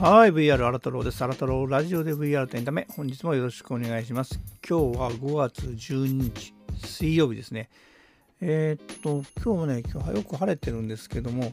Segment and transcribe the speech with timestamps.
[0.00, 1.24] はい、VR アラトローです。
[1.24, 4.38] アラトローラジオで VR とエンタメ、本日もよろしくお願いします。
[4.64, 7.68] 今日は5月12日、水曜日ですね。
[8.40, 11.52] えー、っと、今日もね、今日はよく晴れてるんですけども、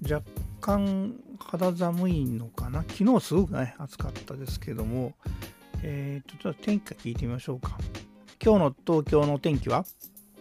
[0.00, 0.22] 若
[0.60, 2.84] 干肌寒いのかな？
[2.88, 5.14] 昨日すごくね、暑かったですけども、
[5.82, 7.78] えー、っと、ちょっと天気から聞いてみましょうか。
[8.40, 9.84] 今日の東京の天気は？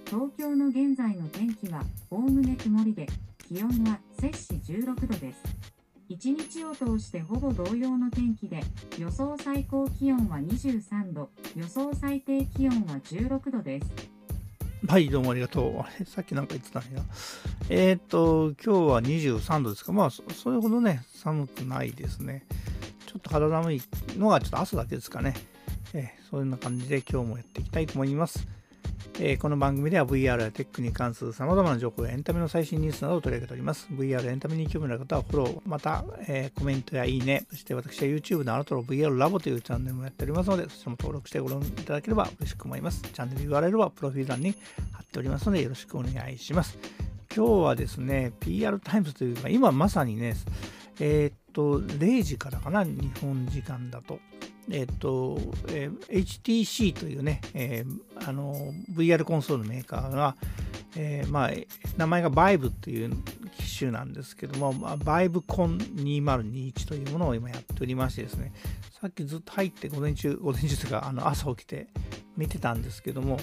[0.06, 1.82] 東京の現在の天気は、
[2.12, 3.08] おおむね曇りで、
[3.50, 5.75] 気温は摂氏16度です。
[6.08, 8.62] 一日を通してほぼ同様の天気で、
[9.00, 13.88] 予想最高気温は23度、予想最低気温は16度です。
[14.88, 15.80] はい、どうもありがとう。
[15.80, 17.02] あれ、さっきなんか言ってたんや。
[17.70, 19.94] えっ、と、今日は23度ですか。
[19.94, 22.46] まあそ、それほどね、寒くないですね。
[23.08, 23.82] ちょっと肌寒い
[24.16, 25.34] のがちょっと朝だけですかね。
[25.94, 28.48] えー、そんな感じで今日もやっていきたいと思います。
[29.18, 33.88] えー、この番組では VR やテックに関する様々な情報やエンタメの最新ニュースなどを取り上げております。
[33.90, 43.04] VR エンタメに興味のある方はフォロー、また、えー、コメントやいいね、そして私は YouTube のあなたの VR ラボというチャンネルもやっておりますので、そちらも登録してご覧いただければ嬉しく思います。
[43.04, 44.54] チャンネル URL はプロフィール欄に
[44.92, 46.78] 貼っておりますので、よろしくお願いします。
[47.34, 50.36] 今日はですね、PR タイムズというか、今まさにね、
[51.00, 54.20] えー、っと、0時からかな、日本時間だと。
[54.70, 60.36] えっと、えー、HTC というね、えー、あの VR コンソールメーカーが、
[60.96, 61.52] えー、まあ、
[61.98, 63.12] 名前が Vive という
[63.58, 68.54] 機種なんですけども、まあ、ViveCon2021 というものを今やっておりましてですね、
[69.00, 71.88] さっきずっと入って午前中、午前中というか、あの朝起きて
[72.38, 73.40] 見てたんですけども、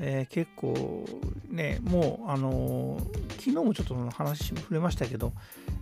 [0.00, 1.04] えー、結構
[1.50, 5.32] ね、もう、あのー、昨日もちょっと話触れましたけど、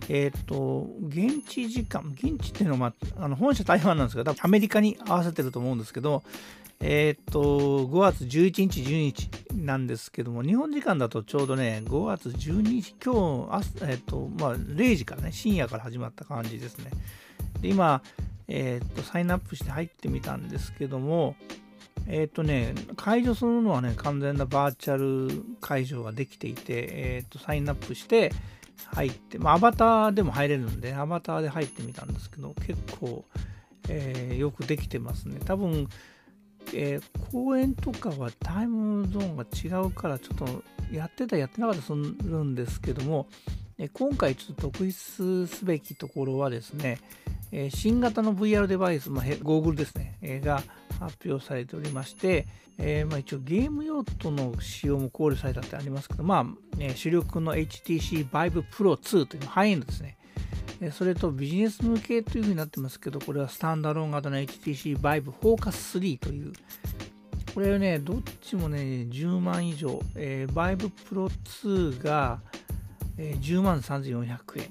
[0.09, 6.23] えっ、ー、と、現地時間、現地っていうのは、あ、の本社台湾なんですけど、多分アメリカに合わせてると思うんですけど、
[6.81, 16.91] えっ、と、5月11日、12日なんですけども、日本時間だとちょうどね、5月12日、今日、えっ、と、まあ、0時からね、深夜から始まった感じですね。
[17.61, 18.01] で、今、
[18.47, 21.35] えっ、と、サインアップして入ってみたんですけども、
[22.07, 28.31] えっ、とね、解除するのはね、完全なバーチャル解除ができていて、えっ、と、サインアップして、
[28.93, 33.25] 入って、まあ、アバターでも入れるんで、アバターで入ってみたんですけど、結構、
[33.89, 35.39] えー、よくできてますね。
[35.45, 35.87] 多分、
[36.73, 43.27] えー、公演とかはタイムゾーンが違うから、ちょっとやってたやってなかったりするんですけども、
[43.77, 46.99] え今回ちょっと特筆すべきところはですね、
[47.51, 50.63] え新型の VR デバイス、まあ、ゴーグルですね、えが
[50.99, 52.47] 発表されておりまして、
[52.77, 56.45] えー、まあ、一応ゲーム用途の使用も考慮されたってありますけど、まあ、
[56.79, 60.17] え主力の HTC Vive Pro 2というのハイエンドですね。
[60.91, 66.53] それとビジネス向けというふうになってますけど、これはスタンダーロン型の HTC Vive Focus 3という、
[67.53, 68.79] これね、どっちもね、
[69.09, 72.41] 10万以上、えー、Vive Pro 2が、
[73.17, 74.69] えー、10万3400円。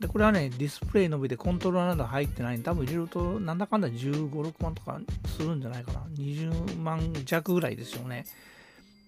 [0.00, 5.00] で、これはね、ディスプレイの上でコントローラーなど入ってないんで、多分入れるとなんだかんだ15、6万とか
[5.36, 6.00] するんじゃないかな。
[6.16, 8.24] 20万弱ぐらいですよね。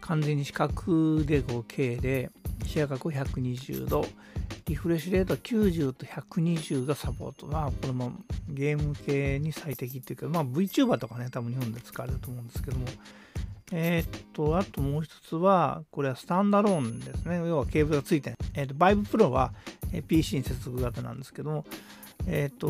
[0.00, 2.30] 完全に四角で合計で、
[2.66, 4.04] 視野角120度、
[4.70, 7.48] リフレッシュレートは90と120がサポート。
[7.48, 8.12] まあ、これも
[8.48, 12.86] ゲーム系に最適っていうか、まあ VTuber とかね、多分日本で使われると思うんですけども、
[13.72, 17.38] えー、っと、あともう一つは、これはスタンダローンですね。
[17.38, 18.38] 要はケーブルがついてない。
[18.54, 19.52] えー、っと、Vive Pro は
[20.06, 21.64] PC に接続型なんですけども、
[22.28, 22.68] えー、っと、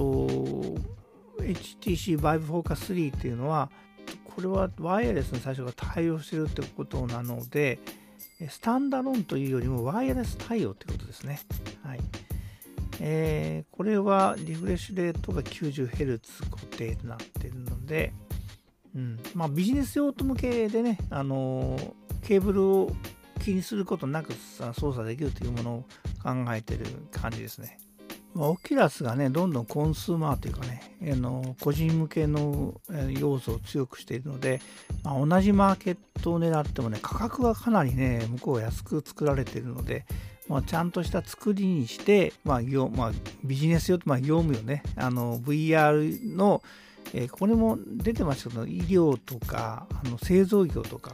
[1.42, 3.70] HTC Vive Focus 3っていうのは、
[4.24, 7.78] これはワイヤレスに最初が対応してるってことなので、
[8.48, 11.40] スタンダローンというよりもワイヤレス対応ということですね。
[11.84, 12.00] はい。
[13.00, 18.12] えー、これはリフレッシュレートが 90Hz 固定となっているので、
[18.94, 21.92] うん、まあビジネス用途向けでね、あのー、
[22.22, 22.92] ケーブルを
[23.40, 24.34] 気にすることなく
[24.74, 25.82] 操作できるというものを
[26.22, 27.78] 考えている感じですね。
[28.34, 32.80] まあ、オキラスがね、どんどんコンスーマーというかね、あの個人向けの
[33.18, 34.60] 要素を強くしているので、
[35.02, 40.04] まあ、同じマーケットを狙ってもね、価格がかなりね、向こうは安く作られているので、
[40.48, 43.12] まあ、ちゃんとした作りにして、まあ業まあ、
[43.44, 46.62] ビジネス用と、まあ、業務用ね、あの VR の、
[47.14, 51.12] えー、これも出てましたけど、医療とか、あの製造業とか、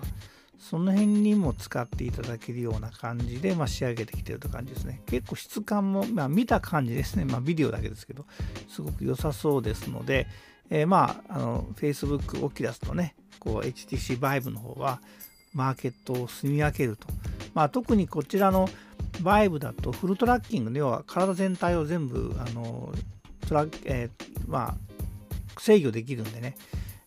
[0.59, 5.03] その辺にも使っていただけるような感じで、まあ、仕上げてきてるという感じですね。
[5.07, 7.25] 結構質感も、まあ、見た感じですね。
[7.25, 8.25] まあ、ビデオだけですけど、
[8.69, 10.27] すごく良さそうですので、
[10.71, 15.01] えー、まあ、あの、Facebook、Oculus とね、こう、HTC Vive の方は、
[15.53, 17.07] マーケットを住み分けると。
[17.55, 18.69] まあ、特にこちらの
[19.23, 22.93] Vive だと、フルトラッキング、要は体全体を全部、あの、
[23.49, 26.57] トラえー、まあ、制御できるんでね、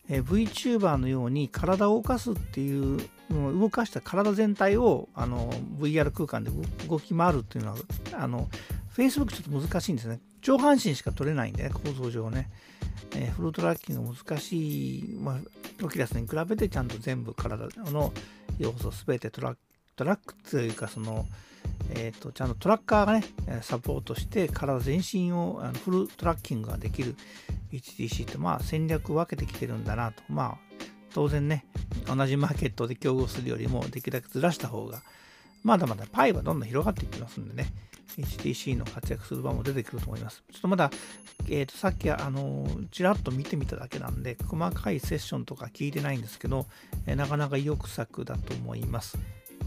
[0.08, 3.00] えー、VTuber のように体を動かすっていう
[3.30, 6.50] もう動かした体全体をあの VR 空間で
[6.88, 7.78] 動き回るっていうのは
[8.14, 8.48] あの
[8.96, 10.20] Facebook ちょっと難しいんですね。
[10.42, 12.50] 上半身しか取れないんでね構造上ね、
[13.14, 18.12] えー、フルトラッキング難しい、まあ、オキラスに比べてちゃんと全部体の
[18.58, 19.54] 要素すべてトラ
[19.96, 21.26] トラックというかその
[21.92, 23.24] えーと、ちゃんとトラッカーがね、
[23.62, 27.16] サポートして体全身をあのフルトラッキングができる。
[27.72, 30.22] HTC ってまあ戦略分けてきてるんだなと。
[30.28, 30.69] まあ
[31.14, 31.64] 当然ね、
[32.06, 35.02] 同じマーケットで競合するよりもできるだけずらした方が、
[35.62, 37.72] まだまだパイはどんどん広がっていきますんでね、
[38.16, 40.42] HTC の活躍する場も出てくると思います。
[40.52, 40.90] ちょっとまだ、
[41.48, 46.66] えー、とさっき、あのちらっと見てみただけなんで、細かいセッションとか聞いてないんですけど、
[47.06, 49.18] え、なかなか意欲作だと思います。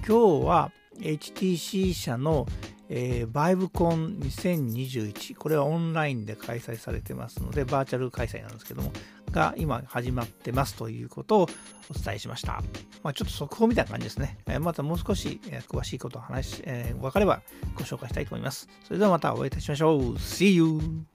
[0.08, 2.46] 今日は HTC 社の、
[2.90, 8.92] えー、バイブコン2021、これはオンラインで開催されてますので、バーチャル開催なんですけども、
[9.34, 11.50] が今始まってますということを
[11.90, 12.64] お伝えしました。
[13.04, 14.38] まあ、ちょっと速報みたいな感じですね。
[14.48, 17.42] え、またもう少し、え、詳しいことを話し、えー、分かれば
[17.76, 18.70] ご紹介したいと思います。
[18.86, 20.02] それではまたお会いいたしましょう。
[20.16, 21.13] See you!